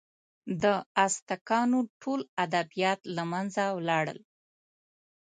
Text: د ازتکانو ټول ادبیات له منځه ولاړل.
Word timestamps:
د 0.63 0.63
ازتکانو 1.05 1.79
ټول 2.01 2.19
ادبیات 2.43 2.99
له 3.15 3.23
منځه 3.31 3.63
ولاړل. 3.77 4.19